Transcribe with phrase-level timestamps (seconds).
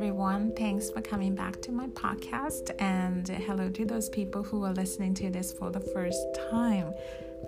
[0.00, 0.52] everyone.
[0.56, 2.70] Thanks for coming back to my podcast.
[2.78, 6.18] And hello to those people who are listening to this for the first
[6.50, 6.92] time.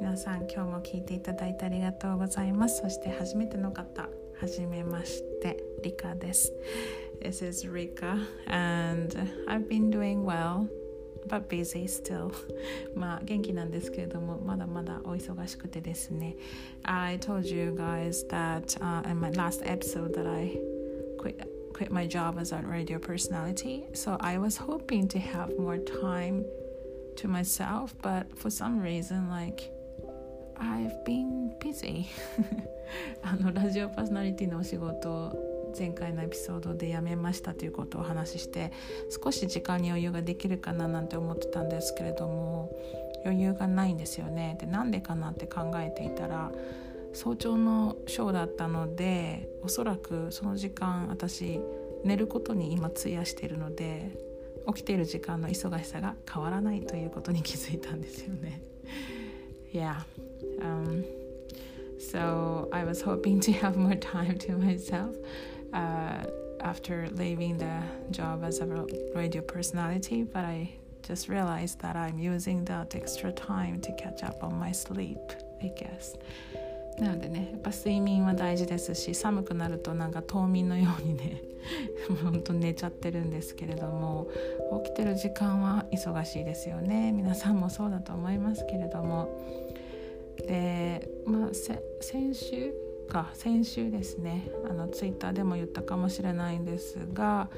[0.01, 2.83] 皆さん、今日も聞いていただいてありがとうございます。
[2.83, 4.09] そして初めての方、
[4.41, 6.53] はじめまして、リカです。
[7.21, 10.69] This is Rika, and I've been doing well.
[11.27, 12.32] but busy still
[12.95, 16.37] まあ元気なんですけれどもまだまだお忙しくてですね
[16.85, 20.58] I told you guys that、uh, in my last episode that I
[21.18, 21.52] quit
[21.92, 23.86] my job as a radio personality.
[23.93, 26.46] So I was hoping to have more time
[27.18, 29.71] to myself, but for some reason, like,
[30.57, 32.05] I've been busy.
[33.23, 38.72] あのラジオパーソナリティのお仕事を前回のエピソードで辞めましたということをお話しして
[39.23, 42.69] 少し時間に余裕ができるかななんて思ってたんですけれども
[43.25, 46.52] 余裕がないんですよねでなんでかなって考えていたら
[47.14, 51.59] 早朝のショーだったのでおそらくその時間私
[52.03, 54.11] 寝ることに今費やしているので
[54.67, 58.61] 起きている時間の忙しさが変わらないということに気づいたんですよね。
[59.73, 60.03] Yeah.
[60.61, 61.03] Um,
[62.00, 65.16] so I was hoping to have more time to myself.
[65.73, 66.23] uh,
[66.61, 68.66] after leaving the job as a
[69.16, 70.70] radio personality, but I
[71.02, 75.17] just realized that I'm using that extra time to catch up on my sleep,
[75.61, 76.16] I guess.
[76.99, 81.41] なのでねやっぱ睡眠は大事ですし寒くなるとなんか冬眠のようにね
[82.23, 84.27] ほんと寝ちゃってるんですけれども
[84.83, 87.11] 起きてる時間は忙しいですよね。
[87.11, 89.30] 皆さんもそうだと思いますけれども。
[90.38, 91.49] でまあ
[92.02, 92.73] 先週
[93.08, 97.49] か先週ですねあのツイッターでも言ったかもしれないんですが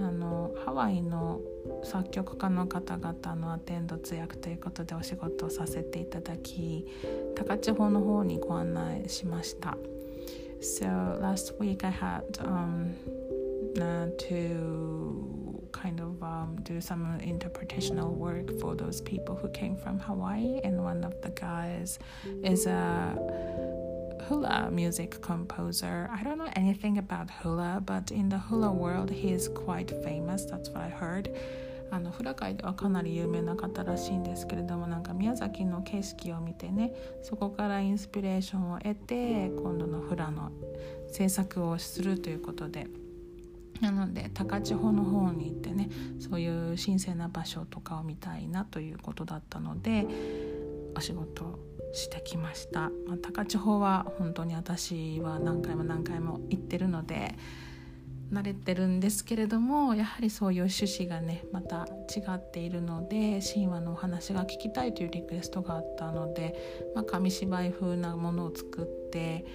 [0.00, 1.40] あのハワイの
[1.82, 6.86] 作曲家の方々のアテンド通訳ということでお仕事をさせていただき
[7.34, 9.76] 高千穂の方にご案内しました。
[10.60, 10.86] So
[11.20, 12.94] last week I had um,
[13.76, 19.98] uh, to kind of um, do some interpretational work for those people who came from
[20.00, 21.98] Hawaii, and one of the guys
[22.42, 23.16] is a
[24.28, 26.10] hula music composer.
[26.12, 30.44] I don't know anything about hula, but in the hula world, he is quite famous.
[30.44, 31.34] That's what I heard.
[31.90, 40.52] あのフラ界ではかなり有名な方らしいんですけれどもなんか宮崎の景色を見てねそこからインスピレーションを得て今度のフラの
[41.10, 42.88] 制作をするということで
[43.80, 50.06] なので高千穂の方に行ってねそういう神聖な場所とかを見たいなということだったので
[50.98, 51.58] お仕事
[51.92, 57.36] してきました、まあ、高千穂は本当に私は何回も何回も行ってるので
[58.32, 66.56] 慣れてるんですけれどもやはりそういう趣旨がねまた違っているので神話のお話が聞きたいというリクエストがあったので、
[66.96, 69.46] まあ、紙芝居風なものを作って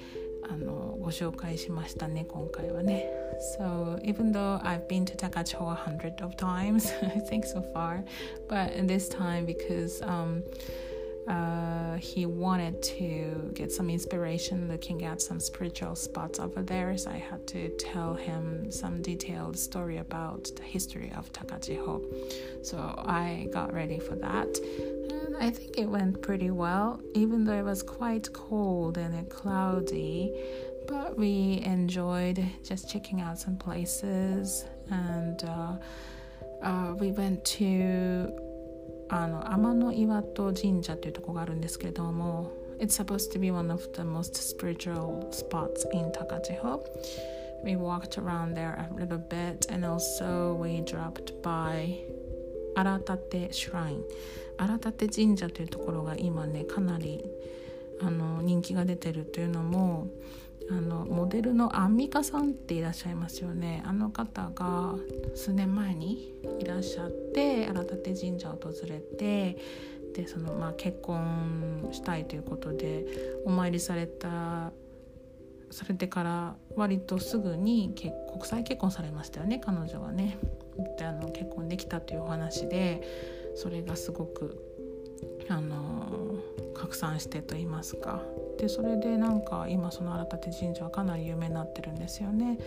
[0.49, 3.09] あのご紹介しましたね今回はね。
[3.57, 8.05] So even though I've been to Takachiho a hundred of times I think so far
[8.47, 10.43] but this time because um,
[11.27, 16.97] uh, he wanted to get some inspiration looking at some spiritual spots over there.
[16.97, 22.65] So I had to tell him some detailed story about the history of Takachiho.
[22.65, 24.57] So I got ready for that.
[25.09, 30.33] And I think it went pretty well, even though it was quite cold and cloudy.
[30.87, 35.77] But we enjoyed just checking out some places and uh,
[36.61, 38.52] uh, we went to
[39.09, 46.81] あの天の岩戸神社というところがあるんですけれども It's supposed to be one of the most spiritual spots in Takachiho.
[47.63, 51.95] We walked around there a little bit and also we dropped by
[52.75, 54.03] 荒立シュライン
[54.57, 57.23] 荒立神社というところが今ねかなり
[58.01, 60.07] あの人気が出てるというのも
[60.69, 64.95] あのモデルのアンミカさんっていらっしゃいますよねあの方が
[65.35, 69.57] 数年前にいらっしゃって荒立神社を訪れて
[70.13, 73.05] でその、まあ、結婚したいということで
[73.45, 74.71] お参りされた
[75.71, 77.95] されてから割とすぐに
[78.31, 80.37] 国際結婚されましたよね彼女はね。
[80.97, 83.01] であの結婚できたというお話で
[83.55, 84.72] それがすごく
[85.48, 86.36] あの
[86.74, 88.22] 拡散してと言いますか
[88.58, 92.58] でそれでなんか今その荒立神社はかなり有名になってるんですよね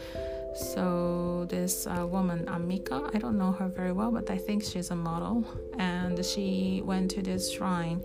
[0.54, 4.92] So this uh, woman Amika, I don't know her very well, but I think she's
[4.92, 5.46] a model,
[5.80, 8.04] and she went to this shrine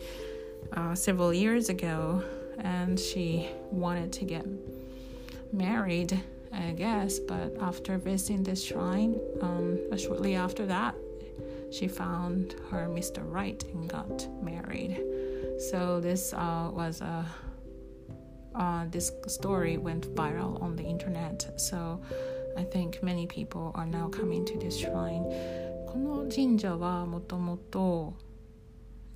[0.73, 2.23] uh, several years ago,
[2.58, 4.46] and she wanted to get
[5.52, 6.20] married,
[6.52, 7.19] I guess.
[7.19, 10.94] But after visiting this shrine, um, shortly after that,
[11.71, 13.21] she found her Mr.
[13.23, 15.01] Right and got married.
[15.69, 17.25] So this uh, was a
[18.53, 21.50] uh, this story went viral on the internet.
[21.56, 22.01] So
[22.57, 25.23] I think many people are now coming to this shrine
[25.88, 28.13] この神社はもともと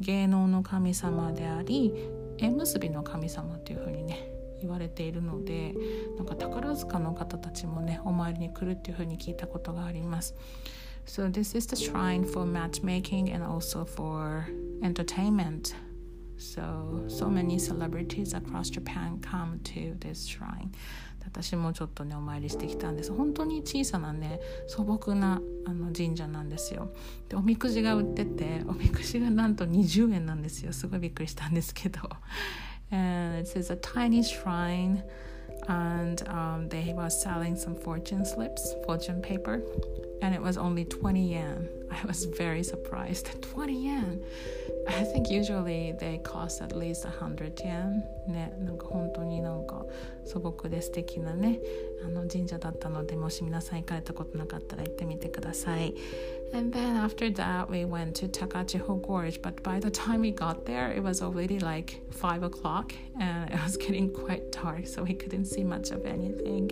[0.01, 1.94] 芸能の神様であり
[2.38, 4.30] 縁結びの神様というふうにね
[4.60, 5.74] 言われているので
[6.18, 10.36] なんか宝塚の方たちもねお参りに来るっていうふうに聞いたことがあります。
[11.07, 14.47] So this is the shrine for matchmaking and also for
[14.83, 15.75] entertainment.
[16.37, 20.73] So so many celebrities across Japan come to this shrine.
[21.25, 26.91] 私もちょっとねお参りしてきたんです本当に小さなね素朴なあの神社なんですよ
[27.29, 32.01] でおみくじが売ってておみくじがなんと20円なんですよすごいびっくりしたんですけど
[32.91, 35.03] and it says a tiny shrine
[35.69, 39.62] and um, they were selling some fortune slips fortune paper
[40.25, 44.23] and it was only 20 yen I was very surprised 20 yen
[44.89, 49.85] I think usually they cost at least 100 yen ねなんか本当になんか
[50.25, 51.59] 素朴で素敵なね
[52.05, 55.95] あの神社だったのでもし皆さん行かれたことなかったら行ってみてください
[56.53, 60.65] And then after that we went to Takachiho Gorge but by the time we got
[60.65, 65.15] there it was already like 5 o'clock and it was getting quite dark so we
[65.15, 66.71] couldn't see much of anything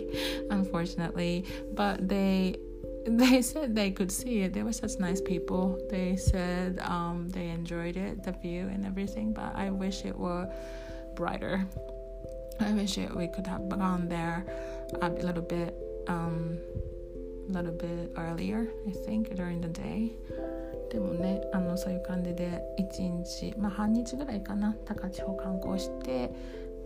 [0.49, 2.57] unfortunately but they
[3.05, 4.53] they said they could see it.
[4.53, 5.79] They were such nice people.
[5.89, 9.33] They said um, they enjoyed it, the view and everything.
[9.33, 10.51] But I wish it were
[11.15, 11.65] brighter.
[12.59, 14.45] I wish it, we could have gone there
[15.01, 15.73] a little bit,
[16.07, 16.57] um,
[17.49, 18.67] a little bit earlier.
[18.87, 20.11] I think during the day.
[20.91, 26.31] でもねあのそういう感じで1日まあ半日ぐらいかな高千穂観光して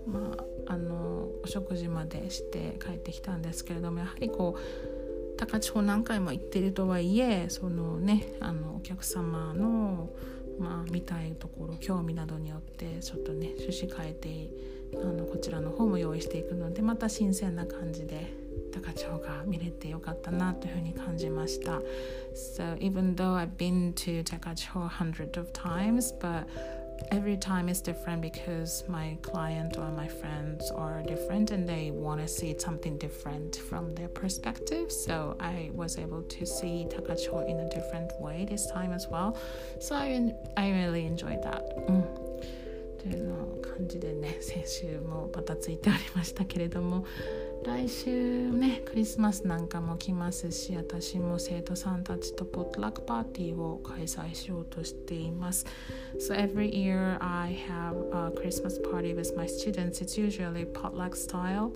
[0.06, 0.36] ま
[0.68, 4.97] ああのお食事までして帰ってきたんですけれどもやはりこう
[5.39, 10.11] 高千穂何回も行ってるとはいえそのねあのお客様の、
[10.59, 14.51] まあ、見たいところ興味などによってちょっとね趣旨変えて
[15.01, 18.33] あのこちらの方も用意していくのでまた新鮮な感じで
[18.73, 21.81] 高千穂が見れてよかったなというふうに感じました。
[22.35, 26.47] So even though I've been to 高千穂 hundred of times, but
[27.12, 32.22] every time is different because my client or my friends are different and they want
[32.22, 34.92] to see something different from their perspective.
[34.92, 39.38] So I was able to see Takacho in a different way this time as well.
[39.80, 41.64] So I, I really enjoyed that.
[43.04, 47.06] というの感じでね先週もバタついておりましたけれども
[47.66, 55.66] 来週ねクリスマスなんかも来ますし私も生徒さんたちとポットラックパーティーを開催しようとしています
[56.20, 61.72] So every year I have a Christmas party with my students It's usually potluck style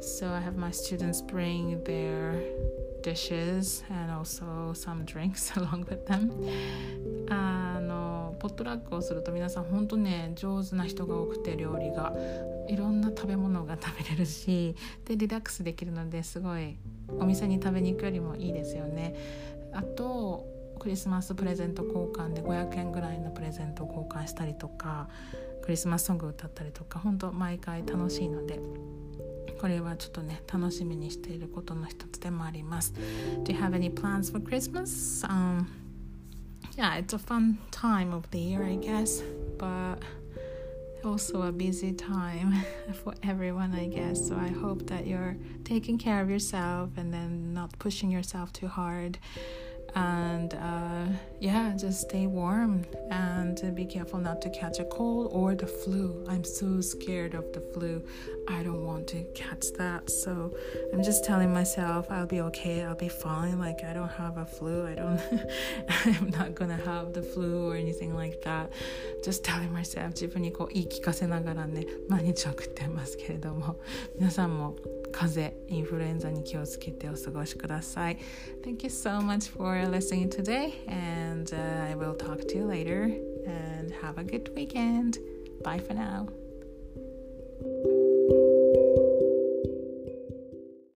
[0.00, 2.42] So I have my students bring their
[3.01, 6.31] dishes and also some drinks along with them.
[7.29, 12.13] あのポットラックをすると皆さん本当ね上手な人が多くて料理が。
[12.67, 16.75] いろんな食べ物が食べれるしでリラックスできるのですごい
[17.17, 19.15] お店に食べに行くよりもいいですよね。
[19.73, 20.45] あと
[20.79, 25.09] クリスマスプレゼント交換で500円ぐらいのプレゼント交換したりとか
[25.63, 28.59] クリスマスソング歌ったりとか本当毎回楽しいので。
[29.60, 32.92] これはちょっとね楽しみにしていることの一つでもあります
[33.44, 35.24] Do you have any plans for Christmas?
[35.28, 35.66] Um,
[36.76, 39.22] yeah, it's a fun time of the year, I guess,
[39.58, 39.98] but
[41.04, 42.54] also a busy time
[43.04, 44.28] for everyone, I guess.
[44.28, 48.68] So I hope that you're taking care of yourself and then not pushing yourself too
[48.68, 49.18] hard
[49.96, 51.04] and uh,
[51.38, 56.24] yeah just stay warm and be careful not to catch a cold or the flu
[56.28, 58.02] i'm so scared of the flu
[58.48, 60.54] i don't want to catch that so
[60.92, 64.46] i'm just telling myself i'll be okay i'll be fine like i don't have a
[64.46, 65.20] flu i don't
[66.06, 68.72] i'm not gonna have the flu or anything like that
[69.22, 73.76] just telling myself 自分にこう言い聞かせながらね毎日送ってますけれども
[74.18, 74.76] 皆さんも
[75.12, 78.18] 風邪、インフルエンザに気をつけてお過ごしください。
[78.64, 83.11] Thank you so much for listening today, and、uh, I will talk to you later.
[83.45, 85.19] And have a good weekend.
[85.63, 86.27] Bye for now.